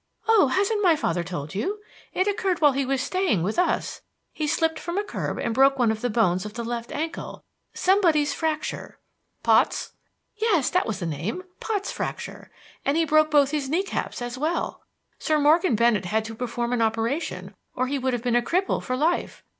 [0.27, 1.79] "Oh, hasn't my father told you?
[2.11, 4.01] It occurred while he was staying with us.
[4.33, 7.43] He slipped from a curb and broke one of the bones of the left ankle
[7.75, 8.97] somebody's fracture"
[9.43, 9.91] "Pott's?"
[10.35, 12.49] "Yes; that was the name Pott's fracture;
[12.83, 14.81] and he broke both his knee caps as well.
[15.19, 18.81] Sir Morgan Bennett had to perform an operation, or he would have been a cripple
[18.81, 19.43] for life.